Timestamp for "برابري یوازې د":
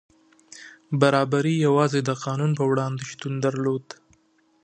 1.01-2.09